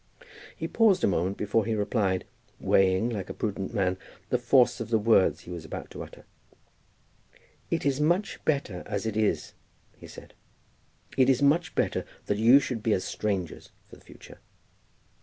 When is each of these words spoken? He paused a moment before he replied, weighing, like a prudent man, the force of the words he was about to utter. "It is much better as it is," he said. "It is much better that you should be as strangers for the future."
He 0.57 0.67
paused 0.67 1.03
a 1.03 1.07
moment 1.07 1.37
before 1.37 1.63
he 1.63 1.75
replied, 1.75 2.25
weighing, 2.59 3.07
like 3.11 3.29
a 3.29 3.35
prudent 3.35 3.71
man, 3.71 3.99
the 4.29 4.39
force 4.39 4.79
of 4.79 4.89
the 4.89 4.97
words 4.97 5.41
he 5.41 5.51
was 5.51 5.63
about 5.63 5.91
to 5.91 6.01
utter. 6.01 6.25
"It 7.69 7.85
is 7.85 8.01
much 8.01 8.43
better 8.43 8.81
as 8.87 9.05
it 9.05 9.15
is," 9.15 9.53
he 9.95 10.07
said. 10.07 10.33
"It 11.17 11.29
is 11.29 11.43
much 11.43 11.75
better 11.75 12.03
that 12.25 12.39
you 12.39 12.59
should 12.59 12.81
be 12.81 12.93
as 12.93 13.03
strangers 13.03 13.69
for 13.87 13.95
the 13.95 14.01
future." 14.03 14.39